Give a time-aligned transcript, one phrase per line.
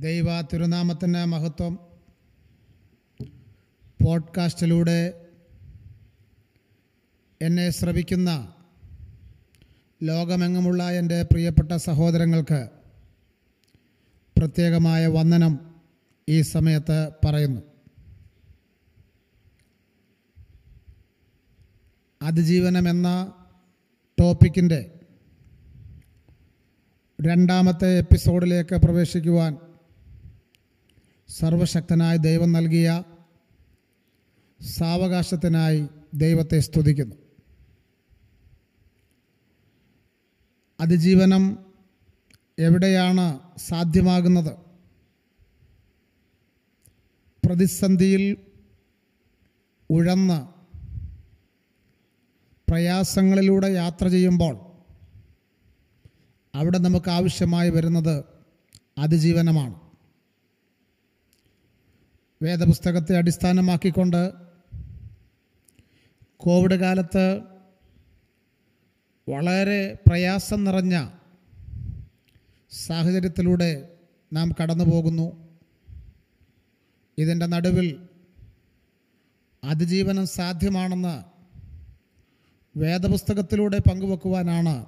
[0.00, 1.78] ദൈവ തിരുനാമത്തിന് മഹത്വം
[4.04, 5.26] പോഡ്കാസ്റ്റിലൂടെ
[7.42, 8.54] എന്നെ ശ്രവിക്കുന്ന
[10.02, 12.68] ലോകമെങ്ങുമുള്ള എന്റെ പ്രിയപ്പെട്ട സഹോദരങ്ങൾക്ക്
[14.38, 15.74] പ്രത്യേകമായ വന്ദനം
[16.28, 17.60] ഈ സമയത്ത് പറയുന്നു.
[22.22, 23.32] അതിജീവനം എന്ന
[24.20, 25.00] ടോപ്പിക്കിന്റെ
[27.20, 29.56] രണ്ടാമത്തെ എപ്പിസോഡിലേക്ക് പ്രവേശിക്കുവാൻ
[31.28, 33.04] സർവശക്തനായ ദൈവം നൽകിയ
[34.60, 37.16] സാവകാശത്തിനായി ദൈവത്തെ സ്തുതിക്കുന്നു.
[40.80, 41.66] അതിജീവനം
[42.58, 44.52] എവിടെയാണ് സാധ്യമാകുന്നത്?
[47.46, 48.36] പ്രതിസന്ധിയിൽ
[49.90, 50.54] ഉഴന്ന്
[52.70, 54.54] പ്രയാസങ്ങളിലൂടെ യാത്ര ചെയ്യുമ്പോൾ
[56.54, 58.24] അവിടെ നമുക്ക് ആവശ്യമായി വരുന്നത്
[58.98, 59.83] അതിജീവനമാണ്.
[62.44, 64.32] വേദപുസ്തകത്തെ അടിസ്ഥാനമാക്കിക്കൊണ്ട്
[66.36, 67.40] കോവിഡ് കാലത്ത്
[69.28, 71.10] വളരെ പ്രയാസം നിറഞ്ഞ
[72.70, 73.70] സാഹചര്യത്തിലൂടെ
[74.32, 75.56] നാം കടന്നു പോകുന്നു
[77.18, 78.08] ഇതിന്റെ നടുവിൽ
[79.64, 81.14] അതിജീവനം സാധ്യമാണെന്ന്
[82.78, 84.86] വേദപുസ്തകത്തിലൂടെ പങ്കുവെക്കുവാനാണ്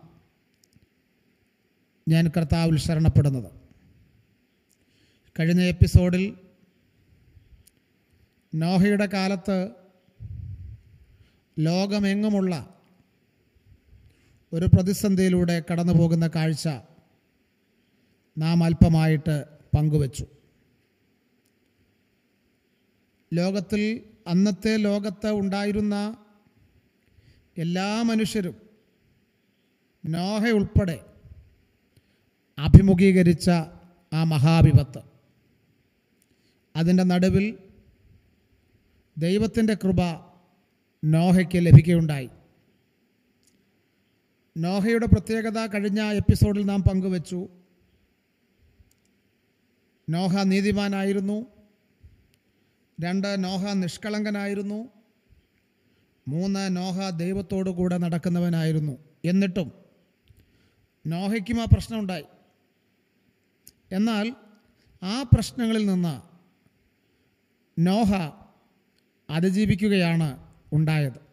[2.09, 3.51] ഞാൻ കർത്താവിൽ ശരണപ്പെടുന്നത്.
[5.41, 6.37] കഴിഞ്ഞ എപ്പിസോഡിൽ
[8.55, 9.71] നോഹയുടെ കാലത്ത്
[11.59, 12.81] ലോകമെങ്ങുമുള്ള
[14.53, 16.69] ഒരു പ്രതിസന്ധിയിലൂടെ കടന്നു പോകുന്ന കാഴ്ച
[18.39, 19.45] നാം അല്പമായിട്ട്
[19.77, 20.27] പങ്കുവച്ചു.
[23.35, 26.17] ലോകത്തിൽ അന്നത്തെ ലോകത്ത് ഉണ്ടായിരുന്ന
[27.59, 28.57] എല്ലാ മനുഷ്യരും
[30.07, 31.05] നോഹ ഉൾപ്പെടെ
[32.59, 33.51] അഭിമുഖീകരിച്ച
[34.13, 35.03] ആ മഹാവിപത്ത്.
[36.77, 37.59] അതിന്റെ നടുവിൽ
[39.19, 40.01] ദൈവത്തിന്റെ കൃപ
[41.05, 42.31] നോഹയ്ക്ക് ലഭിക്കുകയുണ്ടായി.
[44.57, 47.49] നോഹയുടെ പ്രത്യേകത കഴിഞ്ഞ എപ്പിസോഡിൽ നാം പങ്കുവച്ചു.
[50.11, 51.47] നോഹ നീതിമാനായിരുന്നു.
[53.01, 54.89] രണ്ട് നോഹ നിഷ്കളങ്കനായിരുന്നു.
[56.29, 58.99] മൂന്ന് നോഹ ദൈവത്തോടു കൂടെ നടക്കുന്നവനായിരുന്നു.
[59.25, 59.73] എന്നിട്ടും
[61.07, 62.25] നോഹയ്ക്കും ആ പ്രശ്നമുണ്ടായി.
[63.93, 64.35] എന്നാൽ
[65.03, 66.23] ആ പ്രശ്നങ്ങളിൽ നിന്ന്
[67.81, 68.13] നോഹ
[69.31, 71.27] അതിജീവിക്കുകയാണ് ഉണ്ടായത്.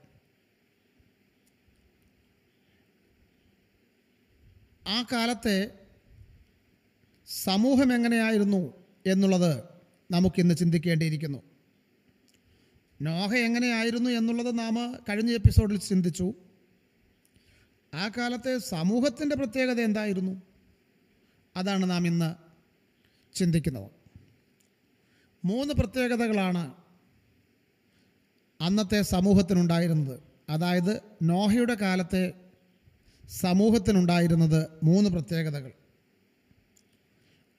[4.88, 5.80] ആ കാലത്തെ
[7.28, 8.74] സമൂഹം എങ്ങനെയായിരുന്നു
[9.08, 9.64] എന്നുള്ളത്
[10.12, 11.44] നമുക്കിന്ന് ചിന്തിക്കേണ്ടിയിരിക്കുന്നു.
[13.02, 16.34] നോഹ എങ്ങനെയായിരുന്നു എന്നുള്ളത് നാം കഴിഞ്ഞ എപ്പിസോഡിൽ ചിന്തിച്ചു.
[17.94, 20.42] ആ കാലത്തെ സമൂഹത്തിന്റെ പ്രത്യേകത എന്തായിരുന്നു?
[21.56, 22.36] അതാണ് നാം ഇന്ന്
[23.34, 23.92] ചിന്തിക്കുന്നത്.
[25.46, 26.83] മൂന്ന് പ്രത്യേകതകളാണ്
[28.64, 30.24] അന്നത്തെ സമൂഹത്തിനുണ്ടായിരുന്നത്.
[30.50, 32.34] അതായത് നോഹയുടെ കാലത്തെ
[33.30, 35.72] സമൂഹത്തിനുണ്ടായിരുന്നത് മൂന്ന് പ്രത്യേകതകൾ.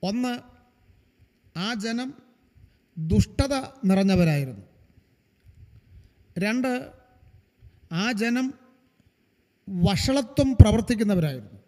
[0.02, 0.38] ഒന്ന്
[1.58, 2.14] ആ ജനം
[2.98, 3.54] ദുഷ്ടത
[3.84, 4.64] നിറഞ്ഞവരായിരുന്നു.
[6.38, 6.92] രണ്ട്
[7.92, 8.54] ആ ജനം
[9.68, 11.60] വഷളത്വം പ്രവർത്തിക്കുന്നവരായിരുന്നു.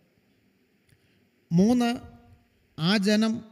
[1.53, 1.97] മൂന്ന്
[2.78, 3.44] ആ ജനം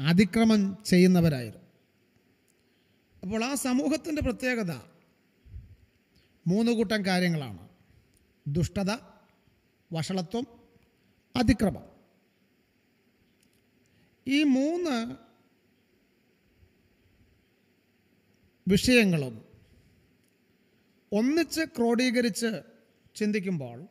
[0.00, 1.61] അതിക്രമം ചെയ്യുന്നവരായിരുന്നു.
[3.22, 4.72] അപ്പോൾ ആ സമൂഹത്തിന്റെ പ്രത്യേകത
[6.46, 7.68] മൂന്ന് കൂട്ടം കാര്യങ്ങളാണ്.
[8.46, 8.90] ദുഷ്ടത
[9.92, 10.46] വഷളത്വം
[11.36, 11.84] അതിക്രമം.
[14.28, 15.16] ഈ മൂന്ന്
[18.68, 19.44] വിഷയങ്ങളും
[21.12, 22.62] ഒന്നിച്ച് ക്രോഡീകരിച്ച്
[23.14, 23.82] ചിന്തിക്കുമ്പോൾ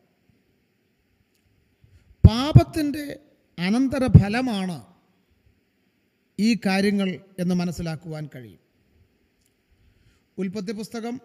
[2.28, 3.20] പാപത്തിന്റെ
[3.58, 4.94] അനന്തരഫലമാണ്
[6.38, 8.61] ഈ കാര്യങ്ങൾ എന്ന് മനസ്സിലാക്കുവാൻ കഴിയും.
[10.42, 11.20] ഉൽപ്പത്തി പുസ്തകം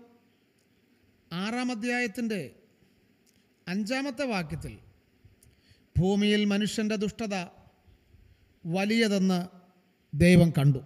[1.34, 2.56] ആറാം അധ്യായത്തിന്റെ
[3.68, 4.78] അഞ്ചാമത്തെ വാക്യത്തിൽ
[6.00, 7.36] ഭൂമിയിൽ മനുഷ്യന്റെ ദുഷ്ടത
[8.66, 9.48] വലിയതെന്ന്
[10.14, 10.80] ദൈവം കണ്ടു.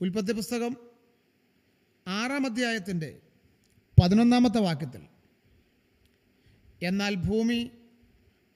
[0.00, 0.76] ഉൽപ്പത്തി പുസ്തകം
[2.08, 3.20] ആറാം അധ്യായത്തിന്റെ
[4.02, 5.02] പതിനൊന്നാമത്തെ വാക്യത്തിൽ
[6.82, 7.70] എന്നാൽ ഭൂമി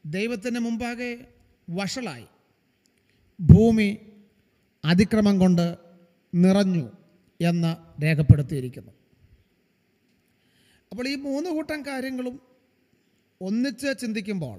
[0.07, 1.35] ദൈവത്തിന് മുമ്പാകെ
[1.71, 2.27] വഷളായി.
[3.41, 3.99] ഭൂമി
[4.85, 5.77] അതിക്രമം കൊണ്ട്
[6.35, 6.96] നിറഞ്ഞു.
[7.41, 8.93] എന്ന് രേഖപ്പെടുത്തിയിരിക്കുന്നു.
[10.93, 12.37] അപ്പോൾ ഈ മൂന്ന് കൂട്ടം കാര്യങ്ങളും
[13.41, 14.59] ഒന്നിച്ച് ചിന്തിക്കുമ്പോൾ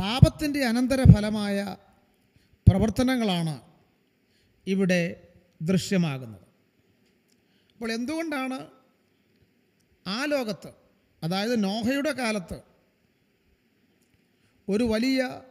[0.00, 1.76] പാപത്തിന്റെ അനന്തരഫലമായ
[2.66, 3.54] പ്രവർത്തനങ്ങളാണ്
[4.66, 5.00] ഇവിടെ
[5.62, 6.46] ദൃശ്യമാകുന്നത്.
[7.74, 8.58] അപ്പോൾ എന്തുകൊണ്ടാണ്
[10.06, 10.70] ആ ലോകത്ത്
[11.22, 12.58] അതായത് നോഹയുടെ കാലത്ത്
[14.68, 15.42] ഒരു വലിയ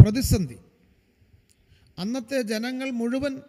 [0.00, 0.58] പ്രതിസന്ധി
[1.98, 3.42] അന്നത്തെ ജനങ്ങൾ മുഴുവൻ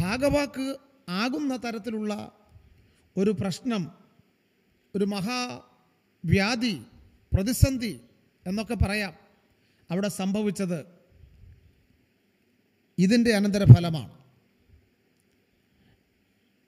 [0.00, 0.76] ഭാഗവാക്ക്
[1.08, 2.32] ആകുന്ന തരത്തിലുള്ള
[3.16, 3.90] ഒരു പ്രശ്നം
[4.94, 6.86] ഒരു മഹാവ്യാധി
[7.34, 8.00] പ്രതിസന്ധി
[8.46, 9.14] എന്നൊക്കെ പറയാം
[9.90, 10.86] അവിടെ സംഭവിച്ചത്.
[12.98, 14.18] ഇതിന്റെ അനന്തരഫലമാണ്.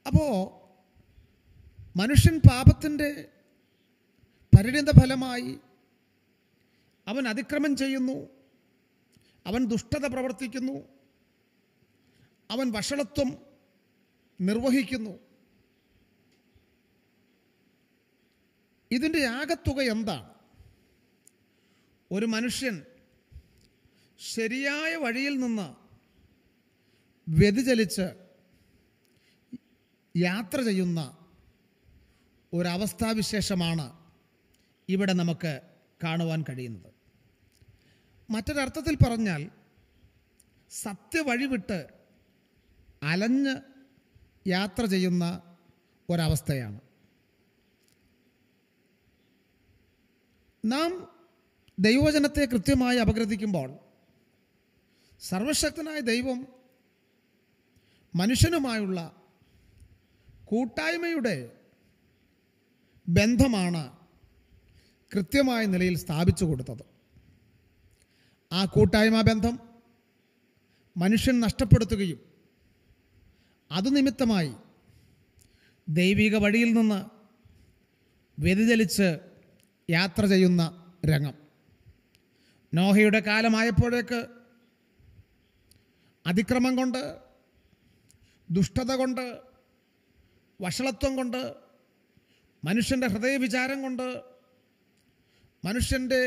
[0.06, 0.60] അപ്പോൾ
[1.98, 3.28] മനുഷ്യൻ പാപത്തിന്റെ
[4.58, 5.58] പരിണിത ഫലമായി
[7.06, 8.28] അവൻ അതിക്രമം ചെയ്യുന്നു
[9.46, 10.99] അവൻ ദുഷ്ടത പ്രവർത്തിക്കുന്നു
[12.50, 13.46] അവൻ വഷളത്വം
[14.40, 15.10] നിർവഹിക്കുന്നു.
[18.90, 20.34] ഇതിന്റെ ആകത്തുക എന്താണ്?
[22.12, 22.82] ഒരു മനുഷ്യൻ
[24.18, 25.74] ശരിയായ വഴിയിൽ നിന്ന്
[27.28, 28.28] വ്യതിചലിച്ച്
[30.16, 31.16] യാത്ര ചെയ്യുന്ന
[32.54, 33.98] ഒരവസ്ഥാവിശേഷമാണ്
[34.88, 35.60] ഇവിടെ നമുക്ക്
[36.04, 36.92] കാണുവാൻ കഴിയുന്നത്.
[38.30, 39.50] മറ്റൊരർത്ഥത്തിൽ പറഞ്ഞാൽ
[40.70, 41.99] സത്യവഴി വിട്ട്
[43.02, 43.56] അലഞ്ഞ്
[44.48, 45.56] യാത്ര ചെയ്യുന്ന
[46.10, 46.80] ഒരവസ്ഥയാണ്.
[50.64, 51.16] നാം
[51.78, 53.78] ദൈവവചനത്തെ കൃത്യമായി അപഗ്രഥിക്കുമ്പോൾ
[55.20, 56.46] സർവശക്തനായ ദൈവം
[58.14, 59.22] മനുഷ്യനുമായുള്ള
[60.44, 61.52] കൂട്ടായ്മയുടെ
[63.08, 63.98] ബന്ധമാണ്
[65.14, 66.84] കൃത്യമായ നിലയിൽ സ്ഥാപിച്ചു കൊടുത്തത്.
[68.52, 69.58] ആ കൂട്ടായ്മ ബന്ധം
[70.96, 72.29] മനുഷ്യൻ നഷ്ടപ്പെടുത്തുകയും
[73.70, 74.52] അതുനിമിത്തമായി
[75.88, 77.00] ദൈവിക വഴിയിൽ നിന്ന്
[78.38, 79.18] വ്യതിചലിച്ച്
[79.90, 80.62] യാത്ര ചെയ്യുന്ന
[81.04, 81.34] രംഗം.
[82.74, 84.28] നോഹയുടെ കാലമായപ്പോഴേക്ക്
[86.26, 87.22] അതിക്രമം കൊണ്ട്
[88.50, 89.42] ദുഷ്ടത കൊണ്ട്
[90.60, 91.54] വഷളത്വം കൊണ്ട്
[92.64, 94.06] മനുഷ്യന്റെ ഹൃദയവിചാരം കൊണ്ട്
[95.64, 96.22] മനുഷ്യന്റെ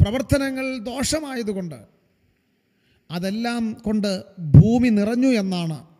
[0.00, 1.78] പ്രവർത്തനങ്ങൾ ദോഷമായതുകൊണ്ട്
[3.10, 5.95] അതെല്ലാം കൊണ്ട് ഭൂമി നിറഞ്ഞു എന്നാണ്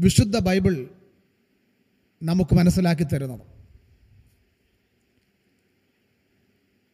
[0.00, 0.90] വിശുദ്ധ ബൈബിൾ
[2.22, 3.40] നമുക്ക് മനസ്സിലാക്കി തരുന്നത്.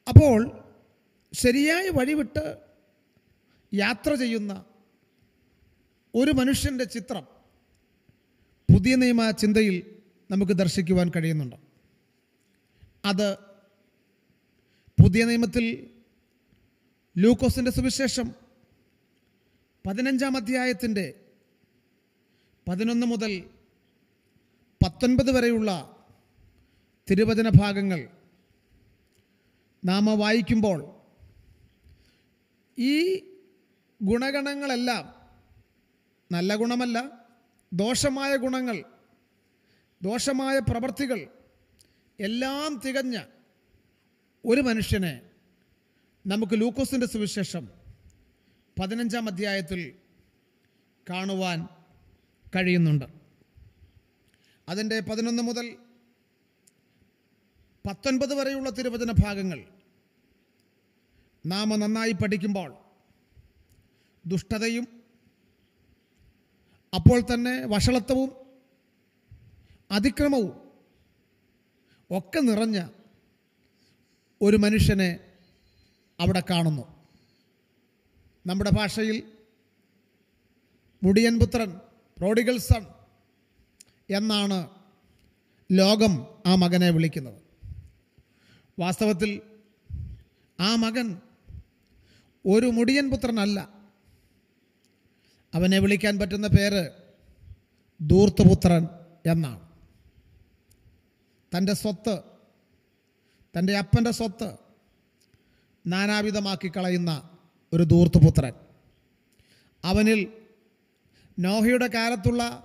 [0.08, 0.62] അപ്പോൾ
[1.32, 2.58] ശരിയായ വഴിവിട്ട്
[3.74, 4.64] യാത്ര ചെയ്യുന്ന
[6.14, 7.22] ഒരു മനുഷ്യന്റെ ചിത്രം
[8.74, 9.96] പുതിയ നിയമ ചിന്തയിൽ
[10.30, 11.56] നമുക്ക് ദർശിക്കുവാൻ കഴിയുന്നുണ്ട്.
[13.04, 13.34] അത്
[15.02, 15.90] പുതിയ നിയമത്തിൽ
[17.18, 18.34] ലൂക്കോസിന്റെ സുവിശേഷം
[19.86, 21.23] പതിനഞ്ചാം അധ്യായത്തിന്റെ
[22.66, 23.32] പതിനൊന്ന് മുതൽ
[24.80, 25.70] പത്തൊൻപത് വരെയുള്ള
[27.08, 28.00] തിരുവചന ഭാഗങ്ങൾ
[29.82, 30.78] നാം വായിക്കുമ്പോൾ
[32.78, 32.94] ഈ
[34.00, 35.04] ഗുണഗണങ്ങളെല്ലാം
[36.30, 36.98] നല്ല ഗുണമല്ല
[37.72, 38.78] ദോഷമായ ഗുണങ്ങൾ
[40.02, 41.20] ദോഷമായ പ്രവൃത്തികൾ
[42.18, 43.16] എല്ലാം തികഞ്ഞ
[44.44, 45.14] ഒരു മനുഷ്യനെ
[46.24, 47.64] നമുക്ക് ലൂക്കോസിന്റെ സുവിശേഷം
[48.76, 49.80] പതിനഞ്ചാം അധ്യായത്തിൽ
[51.06, 51.58] കാണുവാൻ
[52.54, 53.04] കഴിയുന്നുണ്ട്.
[54.68, 55.76] അതിന്റെ പതിനൊന്ന് മുതൽ
[57.86, 59.64] പത്തൊൻപത് വരെയുള്ള തിരുവചന ഭാഗങ്ങൾ
[61.46, 62.74] നാം നന്നായി പഠിക്കുമ്പോൾ
[64.26, 65.02] ദുഷ്ടതയും
[66.94, 68.30] അപ്പോൾ തന്നെ വഷളത്വവും
[69.90, 70.70] അതിക്രമവും
[72.10, 72.88] ഒക്കെ നിറഞ്ഞ
[74.42, 75.20] ഒരു മനുഷ്യനെ
[76.20, 76.82] അവിടെ കാണുന്നു.
[78.46, 79.32] നമ്മുടെ ഭാഷയിൽ
[81.02, 81.80] മുടിയൻ പുത്രൻ
[82.18, 82.86] പ്രോഡിഗൽ സൺ
[84.10, 84.70] എന്നാണ്
[85.72, 87.42] ലോകം ആ മകനെ വിളിക്കുന്നത്.
[88.78, 89.40] വാസ്തവത്തിൽ
[90.60, 91.20] ആ മകൻ
[92.46, 93.60] ഒരു മുടിയൻ പുത്രനല്ല.
[95.54, 96.90] അവനെ വിളിക്കാൻ പറ്റുന്ന പേര്
[98.00, 98.88] ദൂർത്തുപുത്രൻ
[99.26, 99.64] എന്നാണ്.
[101.56, 102.22] തന്റെ സ്വത്ത്
[103.58, 104.56] തന്റെ അപ്പന്റെ സ്വത്ത്
[105.86, 107.30] നാനാവിധമാക്കി കളയുന്ന
[107.72, 108.52] ഒരു ദൂർത്തുപുത്രൻ
[109.84, 110.43] അവനിൽ
[111.38, 112.64] നോഹയുടെ കാലത്തുള്ള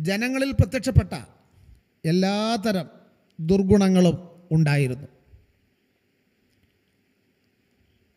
[0.00, 1.14] ജനങ്ങളിൽ പ്രത്യക്ഷപ്പെട്ട
[2.04, 2.88] എല്ലാതരം
[3.40, 5.08] ദുർഗുണങ്ങളും ഉണ്ടായിരുന്നു.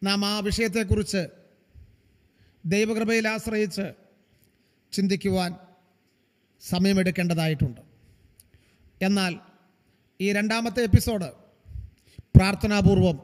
[0.03, 1.27] നാം ആ വിഷയത്തെക്കുറിച്ച്
[2.65, 3.93] ദൈവകൃപയിൽ ആശ്രയിച്ച്
[4.91, 5.55] ചിന്തിക്കുവാൻ
[6.61, 7.81] സമയമെടുക്കേണ്ടതായിട്ടുണ്ട്.
[9.01, 9.39] എന്നാൽ
[10.21, 11.29] ഈ രണ്ടാമത്തെ എപ്പിസോഡ്
[12.35, 13.19] പ്രാർത്ഥനാപൂർവം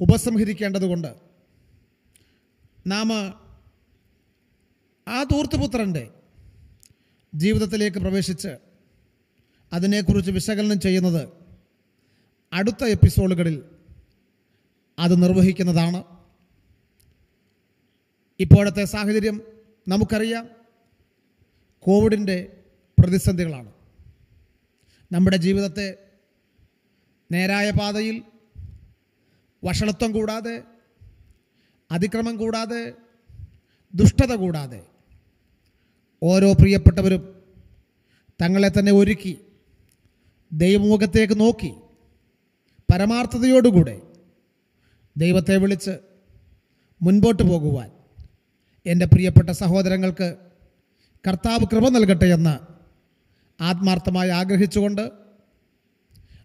[0.00, 1.14] ഉപസംഹരിക്കേണ്ടതുകൊണ്ട്
[2.86, 3.08] നാം
[5.08, 6.10] ആ ധൂർത്തുപുത്രന്റെ
[7.34, 8.48] ജീവിതത്തിലേക്ക് പ്രവേശിച്ച്
[9.72, 11.28] അതിനെക്കുറിച്ച് വിശകലനം ചെയ്യുന്നത്
[12.52, 13.62] അടുത്ത എപ്പിസോഡുകളിൽ
[14.98, 16.04] അത് നിർവഹിക്കുന്നതാണ്.
[18.40, 19.42] ഇപ്പോഴത്തെ സാഹചര്യം
[19.88, 20.48] നമുക്കറിയാം.
[21.80, 22.56] കോവിഡിന്റെ
[23.00, 23.72] പ്രതിസന്ധികളാണ്.
[25.12, 25.98] നമ്മുടെ ജീവിതത്തെ
[27.32, 28.22] നേരായ പാതയിൽ
[29.64, 30.62] വഷളത്വം കൂടാതെ
[31.90, 32.92] അതിക്രമം കൂടാതെ
[33.94, 34.95] ദുഷ്ടത കൂടാതെ
[36.22, 37.22] ഓരോ പ്രിയപ്പെട്ടവരും
[38.40, 39.34] തങ്ങളെ തന്നെ ഒരുക്കി
[40.52, 41.72] ദൈവമുഖത്തേക്ക് നോക്കി
[42.88, 43.96] പരമാർത്ഥതയോടുകൂടെ
[45.16, 45.94] ദൈവത്തെ വിളിച്ച്
[47.00, 47.88] മുൻപോട്ട് പോകുവാൻ
[48.86, 50.28] എന്റെ പ്രിയപ്പെട്ട സഹോദരങ്ങൾക്ക്
[51.24, 52.54] കർത്താവ് കൃപ നൽകട്ടെ എന്ന്
[53.60, 55.04] ആത്മാർത്ഥമായി ആഗ്രഹിച്ചുകൊണ്ട്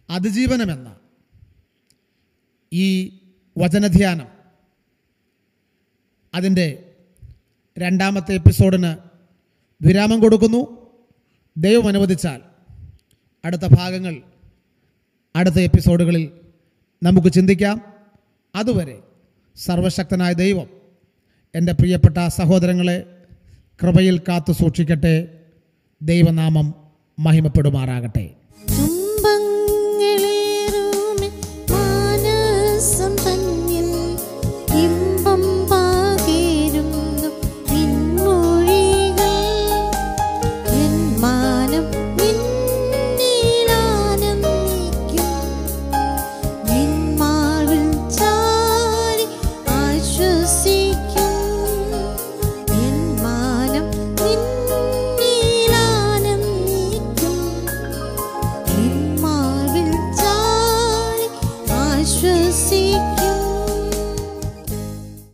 [0.09, 0.89] അതിജീവനമെന്ന
[2.71, 2.87] ഈ
[3.55, 4.29] വചനധ്യാനം
[6.33, 6.67] അതിന്റെ
[7.77, 8.91] രണ്ടാമത്തെ എപ്പിസോഡിന്
[9.81, 10.91] വിരാമം കൊടുക്കുന്നു.
[11.57, 12.41] ദൈവം അനുവദിച്ചാൽ
[13.45, 14.21] അടുത്ത ഭാഗങ്ങൾ
[15.35, 16.31] അടുത്ത എപ്പിസോഡുകളിൽ
[17.03, 17.93] നമുക്ക് ചിന്തിക്കാം.
[18.55, 18.99] അതുവരെ
[19.55, 20.67] സർവശക്തനായ ദൈവം
[21.55, 23.17] എന്റെ പ്രിയപ്പെട്ട സഹോദരങ്ങളെ
[23.81, 25.39] കൃപയിൽ കാത്തു സൂക്ഷിക്കട്ടെ
[26.01, 26.75] ദൈവനാമം
[27.19, 28.40] മഹിമപ്പെടുമാറാകട്ടെ.